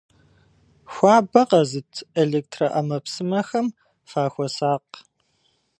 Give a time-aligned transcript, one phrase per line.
[0.91, 1.91] Хуабэ къэзыт
[2.21, 3.67] электроӏэмэпсымэхэм
[4.09, 4.91] фахуэсакъ.